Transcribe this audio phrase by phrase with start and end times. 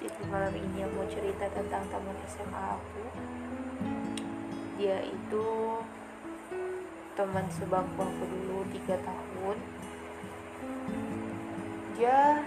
[0.00, 3.04] itu malam ini yang mau cerita tentang teman SMA aku.
[4.80, 5.46] Dia itu
[7.12, 9.56] teman sebangku aku dulu tiga tahun.
[12.00, 12.40] Dia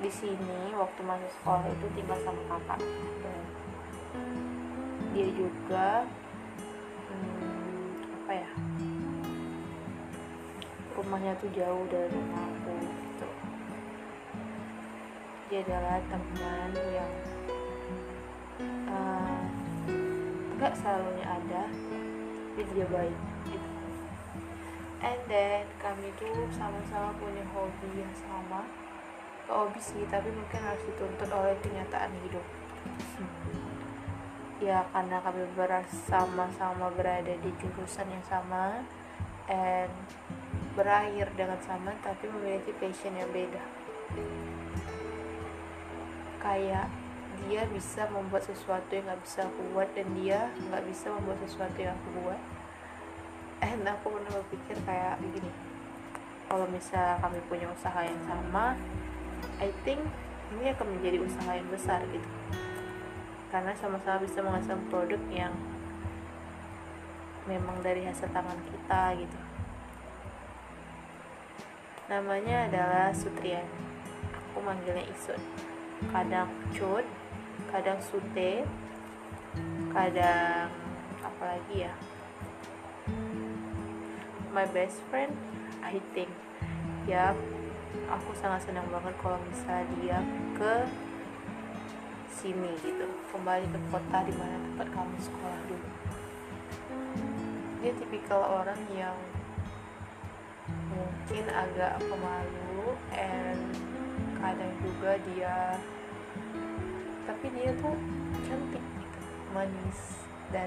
[0.00, 2.80] di sini waktu masih sekolah itu tinggal sama kakak.
[5.16, 6.04] Dia juga
[7.08, 8.50] hmm, apa ya
[11.00, 12.76] rumahnya tuh jauh dari rumah aku
[15.50, 17.12] dia adalah teman yang
[18.86, 19.42] uh,
[20.54, 21.66] nggak selalunya ada
[22.54, 23.18] tapi dia baik.
[25.02, 28.62] And then kami tuh sama-sama punya hobi yang sama.
[29.48, 32.46] Gak hobi sih tapi mungkin harus dituntut oleh kenyataan hidup.
[34.62, 38.86] Ya karena kami bersama-sama berada di jurusan yang sama
[39.50, 39.90] and
[40.78, 43.80] berakhir dengan sama tapi memiliki passion yang beda
[46.50, 46.90] kayak
[47.46, 51.78] dia bisa membuat sesuatu yang nggak bisa aku buat dan dia nggak bisa membuat sesuatu
[51.78, 52.42] yang aku buat.
[53.62, 55.52] And aku pernah berpikir kayak begini
[56.50, 58.74] kalau misal kami punya usaha yang sama
[59.62, 60.02] I think
[60.50, 62.28] ini akan menjadi usaha yang besar gitu.
[63.54, 65.54] Karena sama-sama bisa menghasilkan produk yang
[67.46, 69.38] memang dari hasil tangan kita gitu.
[72.10, 73.70] Namanya adalah Sutrian
[74.50, 75.69] aku manggilnya Isun
[76.08, 77.04] kadang cut
[77.68, 78.64] kadang sute
[79.92, 80.72] kadang
[81.20, 81.92] apa lagi ya?
[84.50, 85.36] My best friend
[85.84, 86.32] I think.
[87.04, 87.36] Ya
[88.08, 90.18] aku sangat senang banget kalau misalnya dia
[90.56, 90.74] ke
[92.32, 93.06] sini gitu.
[93.28, 95.88] Kembali ke kota di mana tempat kamu sekolah dulu.
[97.80, 99.16] Dia tipikal orang yang
[100.90, 103.89] mungkin agak pemalu and
[104.40, 105.76] kadang juga dia
[107.28, 107.94] tapi dia tuh
[108.48, 109.20] cantik gitu
[109.54, 110.00] manis
[110.50, 110.66] dan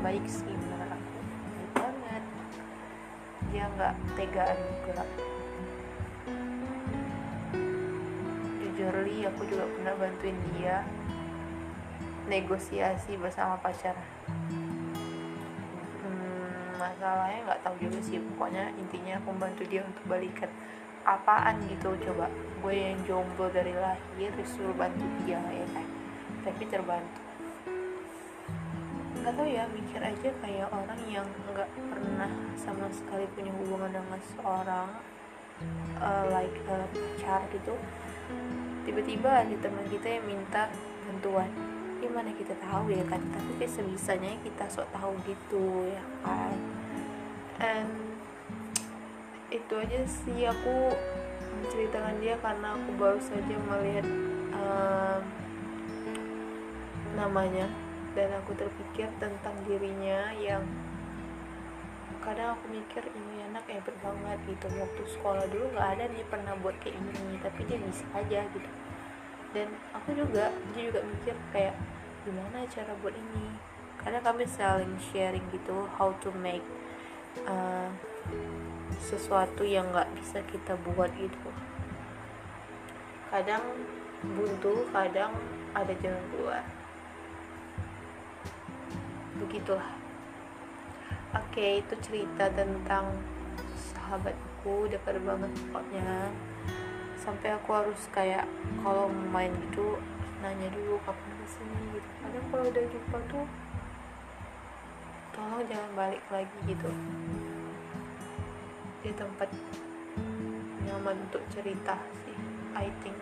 [0.00, 1.18] baik sih menurut aku.
[1.50, 2.24] Baik banget.
[3.50, 5.02] Dia nggak tegaan juga.
[8.62, 10.86] Jujur li aku juga pernah bantuin dia
[12.30, 13.98] negosiasi bersama pacar.
[16.06, 18.22] Hmm, masalahnya nggak tahu juga sih.
[18.22, 20.50] Pokoknya intinya aku bantu dia untuk balikan
[21.06, 22.26] apaan gitu coba.
[22.58, 25.86] Gue yang jomblo dari lahir disuruh bantu dia ya kan?
[26.42, 27.22] Tapi terbantu.
[29.22, 34.20] Nggak tahu ya mikir aja kayak orang yang nggak pernah sama sekali punya hubungan dengan
[34.34, 34.88] seorang
[36.02, 37.74] uh, like uh, pacar gitu.
[38.86, 40.70] Tiba-tiba ada teman kita yang minta
[41.06, 41.50] bantuan.
[41.98, 43.18] Gimana kita tahu ya kan?
[43.18, 46.58] Tapi kayak sebisanya kita sok tahu gitu ya kan?
[47.56, 47.90] And
[49.50, 50.90] itu aja sih aku
[51.62, 54.06] menceritakan dia karena aku baru saja melihat
[54.54, 55.22] um,
[57.14, 57.70] namanya.
[58.16, 60.64] Dan aku terpikir tentang dirinya yang
[62.24, 64.66] kadang aku mikir ini anak hebat banget gitu.
[64.72, 68.70] Waktu sekolah dulu nggak ada dia pernah buat kayak ini tapi dia bisa aja gitu.
[69.52, 71.76] Dan aku juga dia juga mikir kayak
[72.24, 73.52] gimana cara buat ini?
[74.00, 76.64] Karena kami saling sharing gitu how to make
[77.44, 77.92] uh,
[79.00, 81.50] sesuatu yang nggak bisa kita buat gitu.
[83.28, 83.62] Kadang
[84.22, 85.34] buntu kadang
[85.76, 86.64] ada jalan keluar.
[89.36, 89.90] Begitulah.
[91.36, 93.12] Oke itu cerita tentang
[93.76, 96.32] sahabatku dekat banget pokoknya.
[97.20, 98.48] Sampai aku harus kayak
[98.80, 100.00] kalau main gitu
[100.40, 102.08] nanya dulu kapan ke sini gitu.
[102.24, 103.46] Kadang kalau udah jumpa tuh
[105.36, 106.88] tolong jangan balik lagi gitu
[109.14, 109.50] tempat
[110.82, 111.94] nyaman untuk cerita
[112.24, 112.38] sih
[112.76, 113.18] I think.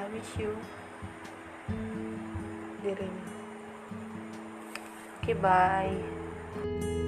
[0.00, 0.56] I miss you.
[2.82, 3.26] Dirinya.
[5.22, 7.02] Oke okay, bye